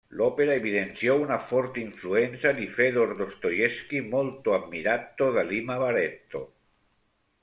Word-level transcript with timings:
L'opera 0.19 0.53
evidenziò 0.53 1.19
una 1.19 1.37
forte 1.37 1.79
influenza 1.79 2.51
di 2.51 2.65
Fëdor 2.65 3.15
Dostoevskij, 3.15 4.01
molto 4.01 4.55
ammirato 4.59 5.29
da 5.29 5.43
Lima 5.43 5.77
Barreto. 5.77 6.43